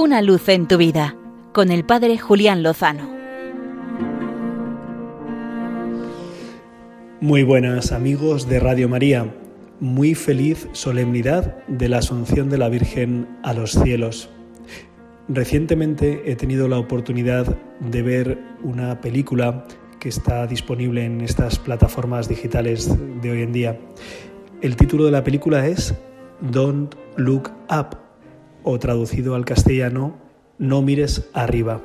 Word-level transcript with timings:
Una 0.00 0.22
luz 0.22 0.48
en 0.48 0.68
tu 0.68 0.76
vida 0.76 1.16
con 1.52 1.72
el 1.72 1.84
Padre 1.84 2.18
Julián 2.18 2.62
Lozano. 2.62 3.10
Muy 7.20 7.42
buenas 7.42 7.90
amigos 7.90 8.48
de 8.48 8.60
Radio 8.60 8.88
María. 8.88 9.34
Muy 9.80 10.14
feliz 10.14 10.68
solemnidad 10.70 11.66
de 11.66 11.88
la 11.88 11.98
Asunción 11.98 12.48
de 12.48 12.58
la 12.58 12.68
Virgen 12.68 13.26
a 13.42 13.52
los 13.54 13.72
cielos. 13.72 14.30
Recientemente 15.26 16.30
he 16.30 16.36
tenido 16.36 16.68
la 16.68 16.78
oportunidad 16.78 17.56
de 17.80 18.02
ver 18.02 18.38
una 18.62 19.00
película 19.00 19.64
que 19.98 20.10
está 20.10 20.46
disponible 20.46 21.04
en 21.06 21.22
estas 21.22 21.58
plataformas 21.58 22.28
digitales 22.28 22.88
de 23.20 23.32
hoy 23.32 23.42
en 23.42 23.52
día. 23.52 23.80
El 24.62 24.76
título 24.76 25.06
de 25.06 25.10
la 25.10 25.24
película 25.24 25.66
es 25.66 25.92
Don't 26.40 26.94
Look 27.16 27.50
Up 27.68 28.07
o 28.70 28.78
traducido 28.78 29.34
al 29.34 29.46
castellano 29.46 30.18
No 30.58 30.82
mires 30.82 31.30
arriba. 31.32 31.80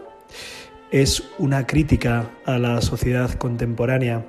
Es 0.91 1.23
una 1.39 1.65
crítica 1.65 2.31
a 2.45 2.57
la 2.57 2.81
sociedad 2.81 3.31
contemporánea, 3.35 4.25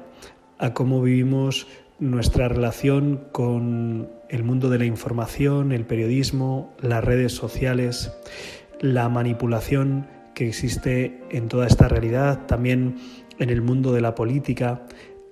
a 0.58 0.72
cómo 0.72 1.02
vivimos 1.02 1.66
nuestra 1.98 2.46
relación 2.46 3.24
con 3.32 4.08
el 4.28 4.44
mundo 4.44 4.70
de 4.70 4.78
la 4.78 4.84
información, 4.84 5.72
el 5.72 5.84
periodismo, 5.84 6.72
las 6.80 7.02
redes 7.02 7.32
sociales 7.32 8.12
la 8.80 9.08
manipulación 9.08 10.06
que 10.34 10.46
existe 10.46 11.24
en 11.30 11.48
toda 11.48 11.66
esta 11.66 11.88
realidad, 11.88 12.46
también 12.46 12.98
en 13.40 13.50
el 13.50 13.62
mundo 13.62 13.92
de 13.92 14.00
la 14.00 14.14
política, 14.14 14.86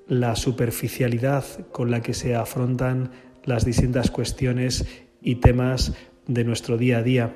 la 0.08 0.34
superficialidad 0.34 1.44
con 1.70 1.92
la 1.92 2.00
que 2.00 2.14
se 2.14 2.34
afrontan 2.34 3.12
las 3.44 3.64
distintas 3.64 4.10
cuestiones 4.10 4.86
y 5.20 5.36
temas 5.36 5.92
de 6.26 6.44
nuestro 6.44 6.76
día 6.78 6.98
a 6.98 7.02
día. 7.02 7.34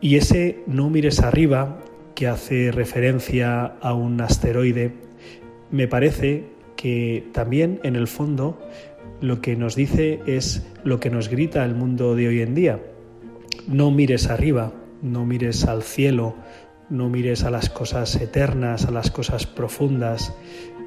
Y 0.00 0.16
ese 0.16 0.58
no 0.66 0.90
mires 0.90 1.20
arriba, 1.20 1.80
que 2.14 2.28
hace 2.28 2.70
referencia 2.70 3.64
a 3.64 3.94
un 3.94 4.20
asteroide, 4.20 4.92
me 5.70 5.88
parece 5.88 6.44
que 6.76 7.26
también 7.32 7.80
en 7.82 7.96
el 7.96 8.06
fondo 8.06 8.60
lo 9.20 9.40
que 9.40 9.56
nos 9.56 9.74
dice 9.74 10.20
es 10.26 10.66
lo 10.84 11.00
que 11.00 11.10
nos 11.10 11.28
grita 11.28 11.64
el 11.64 11.74
mundo 11.74 12.14
de 12.14 12.28
hoy 12.28 12.40
en 12.40 12.54
día 12.54 12.80
no 13.66 13.90
mires 13.90 14.28
arriba, 14.28 14.72
no 15.02 15.24
mires 15.24 15.64
al 15.64 15.82
cielo, 15.82 16.34
no 16.90 17.08
mires 17.08 17.44
a 17.44 17.50
las 17.50 17.70
cosas 17.70 18.16
eternas, 18.16 18.84
a 18.84 18.90
las 18.90 19.10
cosas 19.10 19.46
profundas. 19.46 20.34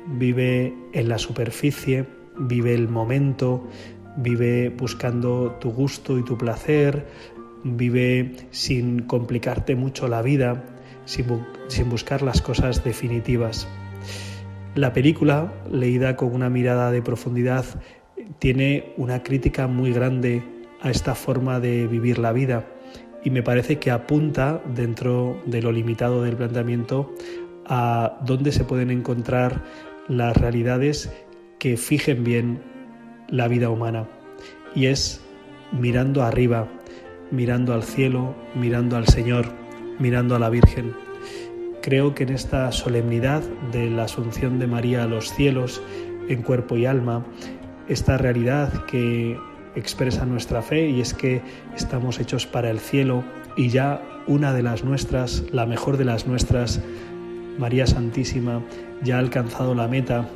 Vive 0.07 0.73
en 0.93 1.09
la 1.09 1.17
superficie, 1.17 2.05
vive 2.37 2.73
el 2.73 2.87
momento, 2.87 3.67
vive 4.17 4.69
buscando 4.69 5.57
tu 5.61 5.71
gusto 5.71 6.17
y 6.17 6.23
tu 6.23 6.37
placer, 6.37 7.05
vive 7.63 8.35
sin 8.51 9.03
complicarte 9.03 9.75
mucho 9.75 10.07
la 10.07 10.21
vida, 10.21 10.63
sin, 11.05 11.89
buscar 11.89 12.21
las 12.21 12.41
cosas 12.41 12.83
definitivas. 12.83 13.67
La 14.75 14.93
película, 14.93 15.53
leída 15.71 16.15
con 16.15 16.33
una 16.33 16.49
mirada 16.49 16.91
de 16.91 17.01
profundidad, 17.01 17.65
tiene 18.39 18.93
una 18.97 19.23
crítica 19.23 19.67
muy 19.67 19.93
grande 19.93 20.43
a 20.81 20.91
esta 20.91 21.15
forma 21.15 21.59
de 21.59 21.87
vivir 21.87 22.19
la 22.19 22.33
vida 22.33 22.67
y 23.23 23.29
me 23.29 23.41
parece 23.41 23.79
que 23.79 23.89
apunta 23.89 24.61
dentro 24.75 25.41
de 25.45 25.61
lo 25.61 25.71
limitado 25.71 26.21
del 26.23 26.35
planteamiento 26.35 27.13
a 27.65 28.19
dónde 28.25 28.51
se 28.51 28.63
pueden 28.63 28.91
encontrar 28.91 29.63
las 30.07 30.37
realidades 30.37 31.11
que 31.57 31.77
fijen 31.77 32.23
bien 32.23 32.61
la 33.29 33.47
vida 33.47 33.69
humana 33.69 34.07
y 34.75 34.87
es 34.87 35.21
mirando 35.71 36.23
arriba, 36.23 36.67
mirando 37.31 37.73
al 37.73 37.83
cielo, 37.83 38.35
mirando 38.55 38.95
al 38.95 39.07
Señor, 39.07 39.47
mirando 39.99 40.35
a 40.35 40.39
la 40.39 40.49
Virgen. 40.49 40.93
Creo 41.81 42.13
que 42.15 42.23
en 42.23 42.29
esta 42.29 42.71
solemnidad 42.71 43.41
de 43.71 43.89
la 43.89 44.03
Asunción 44.03 44.59
de 44.59 44.67
María 44.67 45.03
a 45.03 45.07
los 45.07 45.33
cielos 45.33 45.81
en 46.27 46.41
cuerpo 46.41 46.77
y 46.77 46.85
alma, 46.85 47.25
esta 47.87 48.17
realidad 48.17 48.85
que 48.85 49.37
expresa 49.75 50.25
nuestra 50.25 50.61
fe 50.61 50.89
y 50.89 51.01
es 51.01 51.13
que 51.13 51.41
estamos 51.75 52.19
hechos 52.19 52.45
para 52.45 52.69
el 52.69 52.79
cielo 52.79 53.23
y 53.55 53.69
ya 53.69 54.01
una 54.27 54.53
de 54.53 54.63
las 54.63 54.83
nuestras, 54.83 55.43
la 55.51 55.65
mejor 55.65 55.97
de 55.97 56.05
las 56.05 56.27
nuestras, 56.27 56.81
María 57.57 57.87
Santísima, 57.87 58.61
ya 59.03 59.15
ha 59.15 59.19
alcanzado 59.19 59.73
la 59.73 59.87
meta 59.87 60.27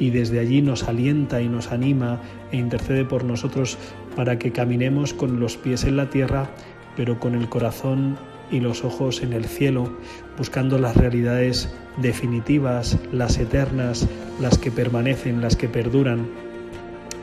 y 0.00 0.10
desde 0.10 0.40
allí 0.40 0.62
nos 0.62 0.88
alienta 0.88 1.40
y 1.40 1.48
nos 1.48 1.70
anima 1.70 2.20
e 2.50 2.56
intercede 2.56 3.04
por 3.04 3.22
nosotros 3.22 3.78
para 4.16 4.38
que 4.38 4.50
caminemos 4.50 5.14
con 5.14 5.38
los 5.38 5.56
pies 5.56 5.84
en 5.84 5.96
la 5.96 6.10
tierra, 6.10 6.50
pero 6.96 7.20
con 7.20 7.36
el 7.36 7.48
corazón 7.48 8.18
y 8.50 8.58
los 8.58 8.82
ojos 8.82 9.22
en 9.22 9.32
el 9.32 9.44
cielo, 9.44 9.92
buscando 10.36 10.78
las 10.78 10.96
realidades 10.96 11.72
definitivas, 11.98 12.98
las 13.12 13.38
eternas, 13.38 14.08
las 14.40 14.58
que 14.58 14.72
permanecen, 14.72 15.40
las 15.40 15.54
que 15.54 15.68
perduran. 15.68 16.26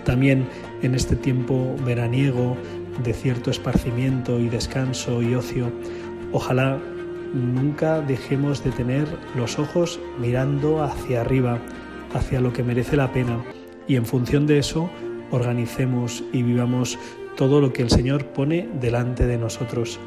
También 0.06 0.48
en 0.82 0.96
este 0.96 1.18
tiempo 1.18 1.76
veraniego 1.84 2.56
de 3.04 3.14
cierto 3.14 3.52
esparcimiento 3.52 4.40
y 4.40 4.50
descanso 4.50 5.22
y 5.22 5.36
ocio, 5.36 5.72
ojalá 6.32 6.80
nunca 7.34 8.02
dejemos 8.02 8.64
de 8.64 8.72
tener 8.72 9.08
los 9.36 9.60
ojos 9.60 10.00
mirando 10.20 10.82
hacia 10.82 11.22
arriba, 11.22 11.60
hacia 12.14 12.42
lo 12.42 12.54
que 12.54 12.64
merece 12.64 12.98
la 12.98 13.12
pena 13.12 13.44
y 13.88 13.96
en 13.96 14.06
función 14.06 14.48
de 14.48 14.60
eso 14.60 14.90
organicemos 15.32 16.24
y 16.32 16.44
vivamos 16.44 16.98
todo 17.36 17.62
lo 17.62 17.74
que 17.74 17.82
el 17.82 17.90
Señor 17.90 18.26
pone 18.28 18.68
delante 18.80 19.26
de 19.26 19.38
nosotros. 19.38 20.00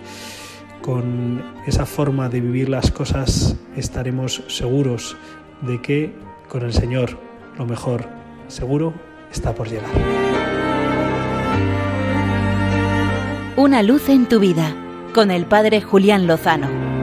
Con 0.83 1.43
esa 1.67 1.87
forma 1.87 2.29
de 2.29 2.41
vivir 2.41 2.69
las 2.69 2.91
cosas 2.91 3.57
estaremos 3.77 4.43
seguros 4.49 5.17
de 5.63 5.81
que 5.81 6.13
con 6.49 6.63
el 6.63 6.73
Señor 6.73 7.19
lo 7.59 7.67
mejor 7.67 8.07
seguro 8.49 8.95
está 9.31 9.55
por 9.55 9.69
llegar. 9.69 9.91
Una 13.57 13.83
luz 13.83 14.09
en 14.09 14.27
tu 14.27 14.41
vida 14.41 14.75
con 15.15 15.31
el 15.31 15.45
Padre 15.45 15.83
Julián 15.83 16.27
Lozano. 16.27 17.00